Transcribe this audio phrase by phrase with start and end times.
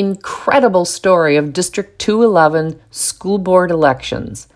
[0.00, 4.48] incredible story of District 211 school board elections.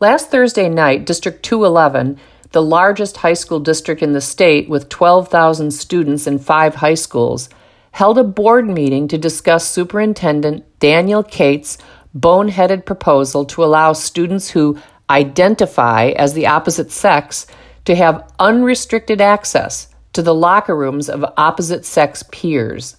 [0.00, 2.18] Last Thursday night, District 211,
[2.52, 7.48] the largest high school district in the state with 12,000 students in five high schools,
[7.92, 11.78] held a board meeting to discuss Superintendent Daniel Cates'
[12.16, 14.78] boneheaded proposal to allow students who
[15.08, 17.46] identify as the opposite sex
[17.84, 22.96] to have unrestricted access to the locker rooms of opposite sex peers.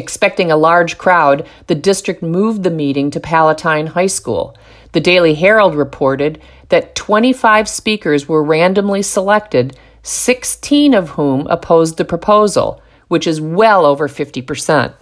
[0.00, 4.56] Expecting a large crowd, the district moved the meeting to Palatine High School.
[4.92, 12.06] The Daily Herald reported that 25 speakers were randomly selected, 16 of whom opposed the
[12.06, 14.94] proposal, which is well over 50%.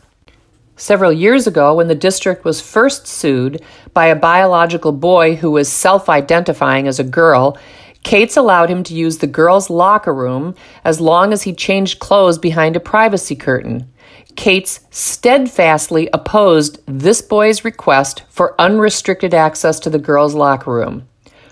[0.74, 3.62] Several years ago, when the district was first sued
[3.94, 7.56] by a biological boy who was self identifying as a girl,
[8.02, 12.38] Cates allowed him to use the girls' locker room as long as he changed clothes
[12.38, 13.88] behind a privacy curtain.
[14.38, 21.08] Cates steadfastly opposed this boy's request for unrestricted access to the girls' locker room.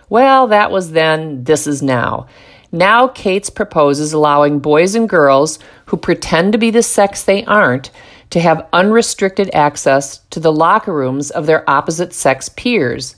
[0.09, 2.29] Well, that was then, this is now.
[2.71, 7.91] Now, Cates proposes allowing boys and girls who pretend to be the sex they aren't
[8.31, 13.17] to have unrestricted access to the locker rooms of their opposite sex peers.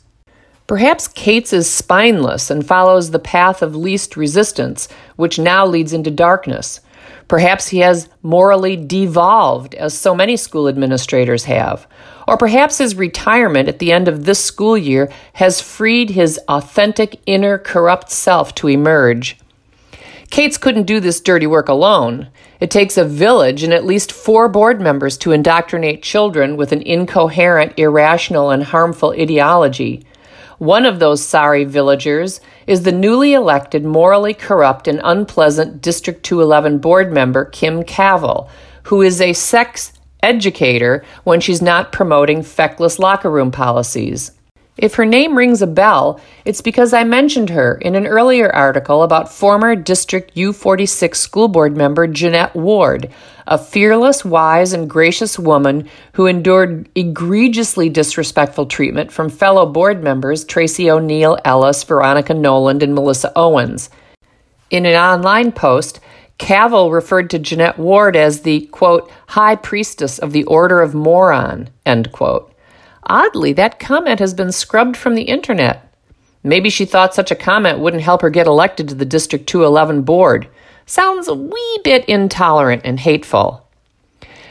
[0.67, 6.11] Perhaps Cates is spineless and follows the path of least resistance, which now leads into
[6.11, 6.81] darkness.
[7.29, 11.87] Perhaps he has morally devolved, as so many school administrators have.
[12.27, 17.21] Or perhaps his retirement at the end of this school year has freed his authentic
[17.27, 19.39] inner corrupt self to emerge.
[20.31, 22.29] Cates couldn't do this dirty work alone.
[22.61, 26.83] It takes a village and at least four board members to indoctrinate children with an
[26.83, 30.05] incoherent, irrational, and harmful ideology.
[30.59, 36.79] One of those sorry villagers is the newly elected, morally corrupt, and unpleasant District 211
[36.79, 38.49] board member, Kim Cavill,
[38.85, 44.33] who is a sex educator when she's not promoting feckless locker room policies.
[44.79, 49.03] If her name rings a bell, it's because I mentioned her in an earlier article
[49.03, 53.11] about former District U46 school board member Jeanette Ward,
[53.49, 60.45] a fearless, wise, and gracious woman who endured egregiously disrespectful treatment from fellow board members
[60.45, 63.91] Traci O'Neal Ellis, Veronica Noland, and Melissa Owens.
[64.71, 65.99] In an online post,
[66.39, 71.69] Cavill referred to Jeanette Ward as the, quote, high priestess of the Order of Moron,
[71.85, 72.48] end quote.
[73.09, 75.93] Oddly, that comment has been scrubbed from the internet.
[76.43, 80.03] Maybe she thought such a comment wouldn't help her get elected to the District 211
[80.03, 80.49] board.
[80.87, 83.67] Sounds a wee bit intolerant and hateful.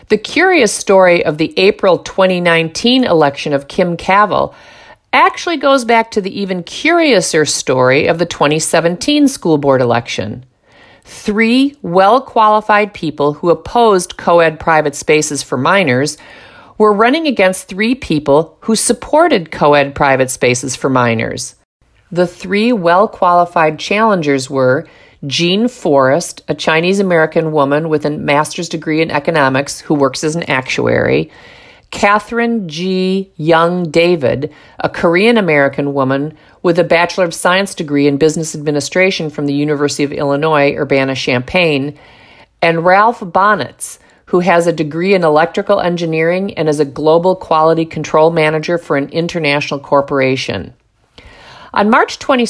[0.09, 4.53] The curious story of the April 2019 election of Kim Cavill
[5.13, 10.45] actually goes back to the even curiouser story of the 2017 school board election.
[11.03, 16.17] Three well qualified people who opposed co ed private spaces for minors
[16.77, 21.55] were running against three people who supported co ed private spaces for minors.
[22.11, 24.87] The three well qualified challengers were
[25.25, 30.35] Jean Forrest, a Chinese American woman with a master's degree in economics who works as
[30.35, 31.31] an actuary,
[31.89, 33.31] Catherine G.
[33.35, 39.29] Young David, a Korean American woman with a Bachelor of Science degree in Business Administration
[39.29, 41.97] from the University of Illinois, Urbana Champaign,
[42.61, 47.85] and Ralph Bonnetz, who has a degree in electrical engineering and is a global quality
[47.85, 50.73] control manager for an international corporation.
[51.73, 52.45] On March 22,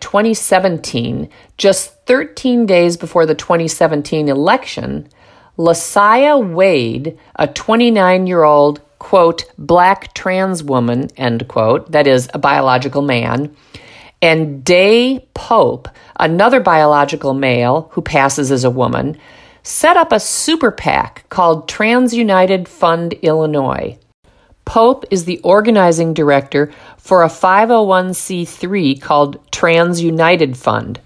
[0.00, 5.08] 2017, just 13 days before the 2017 election,
[5.56, 12.38] LaSaia Wade, a 29 year old, quote, black trans woman, end quote, that is, a
[12.38, 13.54] biological man,
[14.22, 15.88] and Day Pope,
[16.18, 19.16] another biological male who passes as a woman,
[19.62, 23.98] set up a super PAC called Trans United Fund Illinois.
[24.64, 31.00] Pope is the organizing director for a 501c3 called Trans United Fund.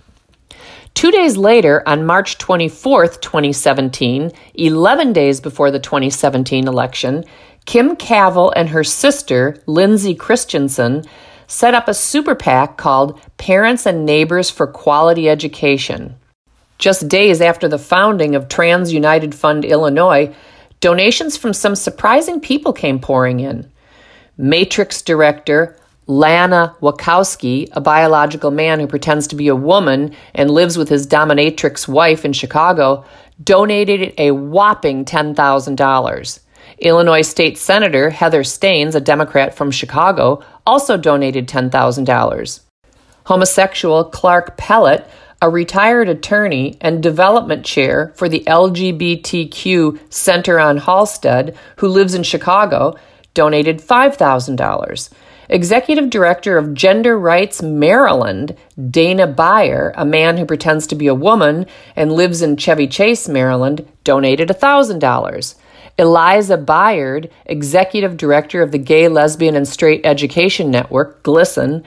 [0.92, 7.24] Two days later, on March 24, 2017, 11 days before the 2017 election,
[7.64, 11.02] Kim Cavill and her sister, Lindsay Christensen,
[11.46, 16.16] set up a super PAC called Parents and Neighbors for Quality Education.
[16.84, 20.34] Just days after the founding of Trans United Fund Illinois,
[20.80, 23.72] donations from some surprising people came pouring in.
[24.36, 30.76] Matrix director Lana Wachowski, a biological man who pretends to be a woman and lives
[30.76, 33.06] with his dominatrix wife in Chicago,
[33.42, 36.40] donated a whopping $10,000.
[36.80, 42.60] Illinois State Senator Heather Steans, a Democrat from Chicago, also donated $10,000.
[43.24, 45.08] Homosexual Clark Pellet
[45.44, 52.22] a retired attorney and development chair for the LGBTQ Center on Halsted, who lives in
[52.22, 52.96] Chicago,
[53.34, 55.10] donated $5,000.
[55.50, 58.56] Executive Director of Gender Rights Maryland,
[58.90, 63.28] Dana Beyer, a man who pretends to be a woman and lives in Chevy Chase,
[63.28, 65.54] Maryland, donated $1,000.
[65.98, 71.84] Eliza Byard, Executive Director of the Gay, Lesbian, and Straight Education Network, GLSEN,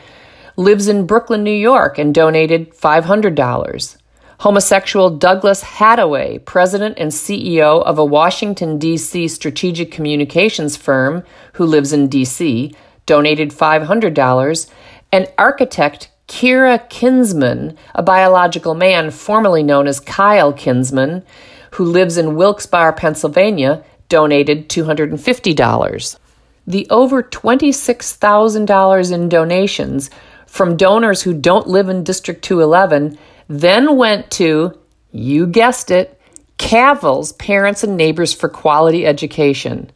[0.58, 3.98] lives in Brooklyn, New York, and donated $500.
[4.40, 9.28] Homosexual Douglas Hattaway, president and CEO of a Washington, D.C.
[9.28, 11.24] strategic communications firm
[11.54, 12.74] who lives in D.C.,
[13.06, 14.70] donated $500.
[15.12, 21.24] And architect Kira Kinsman, a biological man formerly known as Kyle Kinsman,
[21.72, 26.18] who lives in Wilkes-Barre, Pennsylvania, donated $250.
[26.66, 30.10] The over $26,000 in donations
[30.58, 33.16] from donors who don't live in District 211
[33.48, 34.76] then went to,
[35.12, 36.20] you guessed it,
[36.58, 39.92] Cavill's Parents and Neighbors for Quality Education.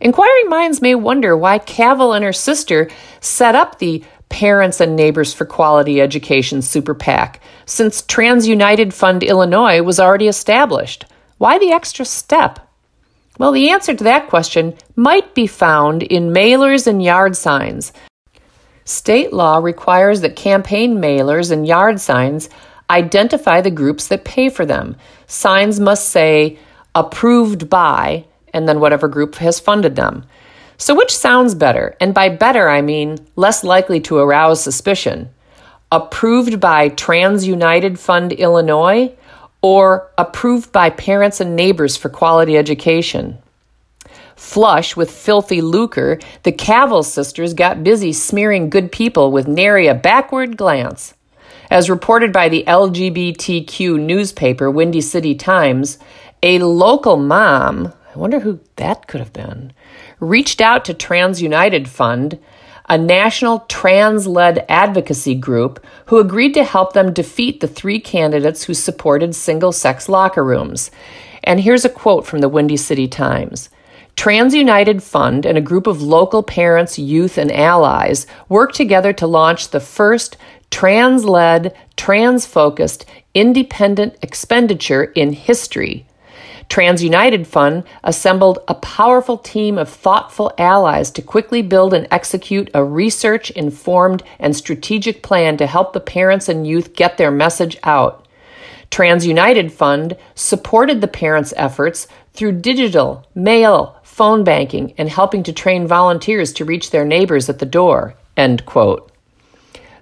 [0.00, 2.88] Inquiring minds may wonder why Cavill and her sister
[3.20, 9.22] set up the Parents and Neighbors for Quality Education Super PAC, since Trans United Fund
[9.22, 11.04] Illinois was already established.
[11.36, 12.58] Why the extra step?
[13.38, 17.92] Well, the answer to that question might be found in mailers and yard signs.
[18.88, 22.48] State law requires that campaign mailers and yard signs
[22.88, 24.96] identify the groups that pay for them.
[25.26, 26.58] Signs must say
[26.94, 28.24] approved by
[28.54, 30.24] and then whatever group has funded them.
[30.78, 31.98] So, which sounds better?
[32.00, 35.28] And by better, I mean less likely to arouse suspicion.
[35.92, 39.14] Approved by Trans United Fund Illinois
[39.60, 43.36] or approved by parents and neighbors for quality education.
[44.38, 49.94] Flush with filthy lucre, the Cavill sisters got busy smearing good people with nary a
[49.94, 51.14] backward glance.
[51.72, 55.98] As reported by the LGBTQ newspaper Windy City Times,
[56.40, 59.72] a local mom, I wonder who that could have been,
[60.20, 62.38] reached out to Trans United Fund
[62.88, 68.64] a national trans led advocacy group who agreed to help them defeat the three candidates
[68.64, 70.90] who supported single sex locker rooms.
[71.44, 73.68] And here's a quote from the Windy City Times.
[74.18, 79.28] Trans United Fund and a group of local parents, youth, and allies worked together to
[79.28, 80.36] launch the first
[80.72, 86.04] trans led, trans focused, independent expenditure in history
[86.68, 92.84] TransUnited Fund assembled a powerful team of thoughtful allies to quickly build and execute a
[92.84, 98.26] research informed and strategic plan to help the parents and youth get their message out.
[98.90, 105.86] TransUnited Fund supported the parents' efforts through digital, mail, phone banking, and helping to train
[105.86, 108.14] volunteers to reach their neighbors at the door.
[108.36, 109.10] End quote.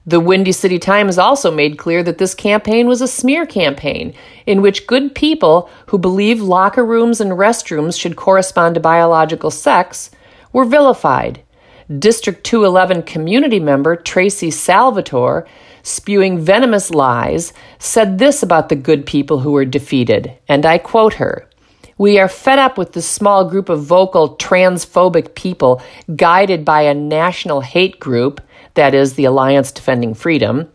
[0.06, 4.14] The Windy City Times also made clear that this campaign was a smear campaign
[4.46, 10.10] in which good people who believe locker rooms and restrooms should correspond to biological sex
[10.52, 11.42] were vilified.
[11.98, 15.46] District 211 community member Tracy Salvatore,
[15.82, 21.14] spewing venomous lies, said this about the good people who were defeated, and I quote
[21.14, 21.46] her.
[21.98, 25.80] We are fed up with this small group of vocal transphobic people
[26.14, 28.42] guided by a national hate group
[28.74, 30.70] that is the Alliance Defending Freedom,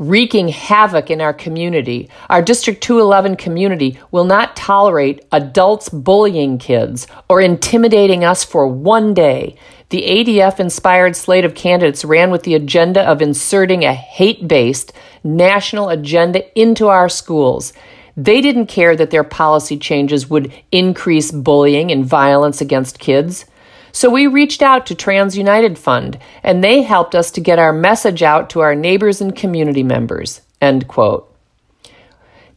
[0.00, 2.10] wreaking havoc in our community.
[2.28, 9.14] Our District 211 community will not tolerate adults bullying kids or intimidating us for one
[9.14, 9.54] day.
[9.90, 14.92] The ADF inspired slate of candidates ran with the agenda of inserting a hate based
[15.22, 17.72] national agenda into our schools.
[18.16, 23.44] They didn't care that their policy changes would increase bullying and violence against kids.
[23.92, 27.72] So we reached out to Trans United Fund, and they helped us to get our
[27.72, 30.40] message out to our neighbors and community members.
[30.60, 31.32] End quote.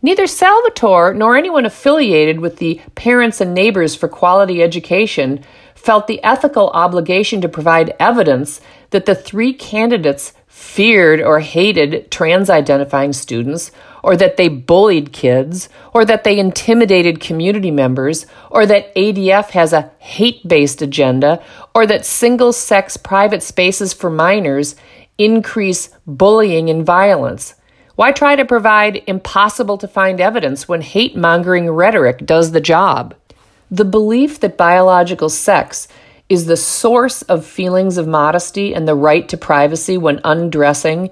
[0.02, 5.44] Neither Salvatore nor anyone affiliated with the Parents and Neighbors for Quality Education
[5.76, 8.62] felt the ethical obligation to provide evidence
[8.92, 13.72] that the three candidates feared or hated trans identifying students
[14.04, 19.74] or that they bullied kids, or that they intimidated community members, or that ADF has
[19.74, 24.76] a hate based agenda, or that single sex private spaces for minors
[25.18, 27.56] increase bullying and violence.
[27.96, 33.14] Why try to provide impossible to find evidence when hate mongering rhetoric does the job?
[33.70, 35.90] The belief that biological sex
[36.30, 41.10] is the source of feelings of modesty and the right to privacy when undressing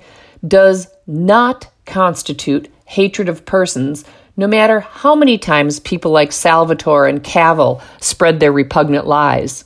[0.48, 4.06] does not constitute hatred of persons,
[4.38, 9.66] no matter how many times people like Salvatore and Cavill spread their repugnant lies.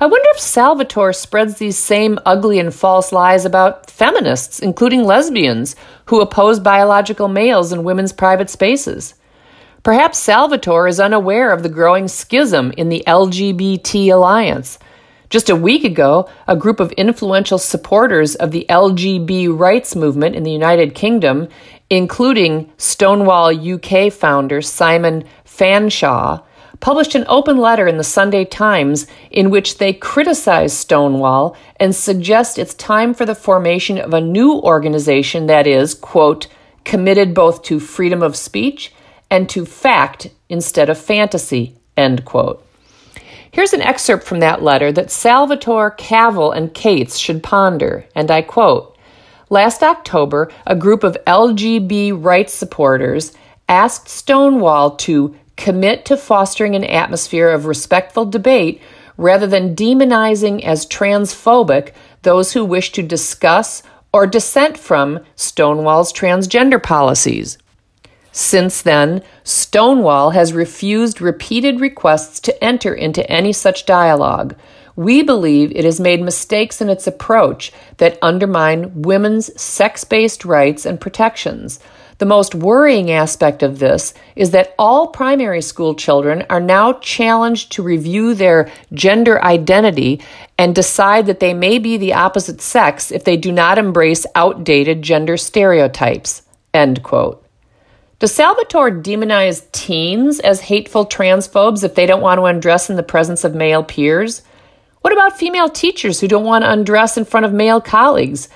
[0.00, 5.76] I wonder if Salvatore spreads these same ugly and false lies about feminists, including lesbians,
[6.06, 9.14] who oppose biological males in women's private spaces.
[9.82, 14.78] Perhaps Salvatore is unaware of the growing schism in the LGBT alliance.
[15.30, 20.42] Just a week ago, a group of influential supporters of the LGB rights movement in
[20.42, 21.48] the United Kingdom,
[21.90, 26.42] including Stonewall UK founder Simon Fanshawe,
[26.80, 32.58] published an open letter in the Sunday Times in which they criticize Stonewall and suggest
[32.58, 36.46] it's time for the formation of a new organization that is, quote,
[36.84, 38.92] committed both to freedom of speech
[39.30, 42.64] and to fact instead of fantasy, end quote.
[43.50, 48.42] Here's an excerpt from that letter that Salvatore, Cavill, and Cates should ponder, and I
[48.42, 48.97] quote
[49.50, 53.32] Last October, a group of LGB rights supporters
[53.68, 58.80] asked Stonewall to commit to fostering an atmosphere of respectful debate
[59.16, 66.82] rather than demonizing as transphobic those who wish to discuss or dissent from Stonewall's transgender
[66.82, 67.58] policies.
[68.32, 74.54] Since then, Stonewall has refused repeated requests to enter into any such dialogue.
[74.98, 80.84] We believe it has made mistakes in its approach that undermine women's sex based rights
[80.84, 81.78] and protections.
[82.18, 87.70] The most worrying aspect of this is that all primary school children are now challenged
[87.72, 90.20] to review their gender identity
[90.58, 95.02] and decide that they may be the opposite sex if they do not embrace outdated
[95.02, 96.42] gender stereotypes.
[96.74, 97.46] End quote.
[98.18, 103.04] Does Salvatore demonize teens as hateful transphobes if they don't want to undress in the
[103.04, 104.42] presence of male peers?
[105.00, 108.48] What about female teachers who don't want to undress in front of male colleagues?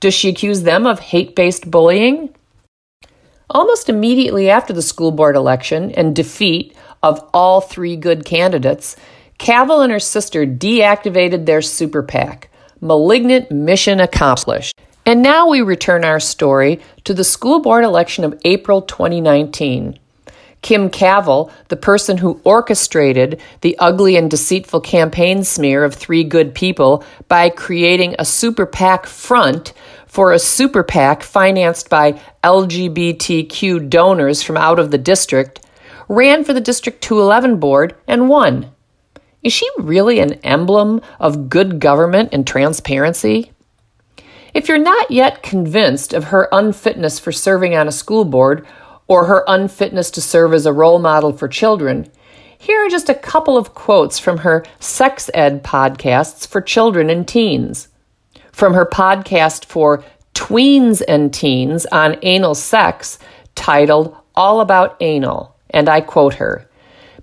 [0.00, 2.34] Does she accuse them of hate based bullying?
[3.50, 8.96] Almost immediately after the school board election and defeat of all three good candidates,
[9.38, 12.50] Cavill and her sister deactivated their super PAC.
[12.80, 14.78] Malignant mission accomplished.
[15.04, 19.98] And now we return our story to the school board election of April 2019.
[20.62, 26.54] Kim Cavill, the person who orchestrated the ugly and deceitful campaign smear of three good
[26.54, 29.72] people by creating a super PAC front
[30.06, 35.64] for a super PAC financed by LGBTQ donors from out of the district,
[36.08, 38.72] ran for the District 211 board and won.
[39.42, 43.52] Is she really an emblem of good government and transparency?
[44.52, 48.66] If you're not yet convinced of her unfitness for serving on a school board
[49.10, 52.08] or her unfitness to serve as a role model for children,
[52.56, 57.26] here are just a couple of quotes from her sex ed podcasts for children and
[57.26, 57.88] teens
[58.52, 63.18] from her podcast for tweens and teens on anal sex
[63.56, 65.56] titled All About Anal.
[65.70, 66.68] And I quote her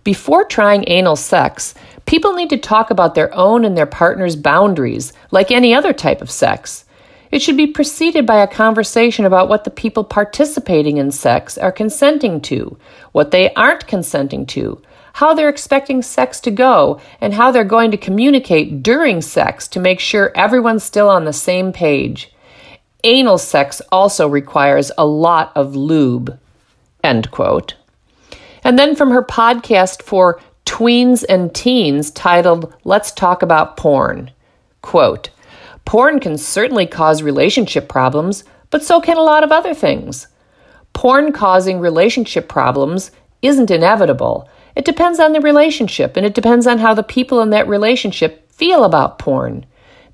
[0.04, 1.74] Before trying anal sex,
[2.06, 6.22] people need to talk about their own and their partner's boundaries, like any other type
[6.22, 6.84] of sex.
[7.32, 11.72] It should be preceded by a conversation about what the people participating in sex are
[11.72, 12.78] consenting to,
[13.12, 14.82] what they aren't consenting to,
[15.14, 19.80] how they're expecting sex to go, and how they're going to communicate during sex to
[19.80, 22.32] make sure everyone's still on the same page.
[23.04, 26.40] Anal sex also requires a lot of lube.
[27.04, 27.76] End quote.
[28.64, 34.32] And then from her podcast for tweens and teens titled Let's Talk About Porn.
[34.82, 35.30] Quote,
[35.88, 40.28] Porn can certainly cause relationship problems, but so can a lot of other things.
[40.92, 43.10] Porn causing relationship problems
[43.42, 47.52] isn't inevitable, it depends on the relationship, and it depends on how the people in
[47.52, 49.66] that relationship feel about porn.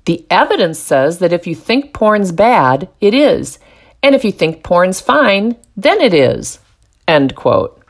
[0.04, 3.58] The evidence says that if you think porn's bad, it is.
[4.00, 6.60] And if you think porn's fine, then it is.
[7.08, 7.82] End quote.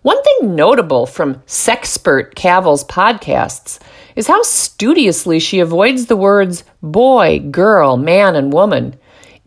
[0.00, 3.80] One thing notable from Sexpert Cavill's podcasts
[4.16, 8.96] is how studiously she avoids the words boy, girl, man, and woman.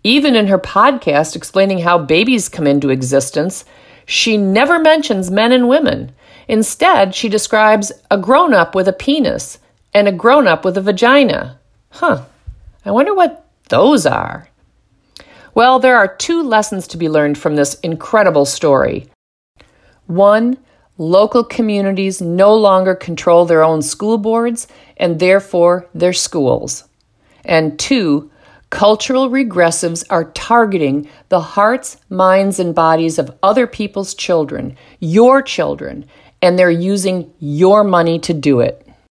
[0.03, 3.65] Even in her podcast explaining how babies come into existence,
[4.05, 6.13] she never mentions men and women.
[6.47, 9.59] Instead, she describes a grown up with a penis
[9.93, 11.59] and a grown up with a vagina.
[11.89, 12.23] Huh,
[12.85, 14.47] I wonder what those are.
[15.53, 19.09] Well, there are two lessons to be learned from this incredible story.
[20.05, 20.57] One,
[21.00, 26.84] local communities no longer control their own school boards and therefore their schools.
[27.46, 28.29] And two,
[28.70, 36.06] cultural regressives are targeting the hearts, minds, and bodies of other people's children, your children,
[36.41, 38.86] and they're using your money to do it.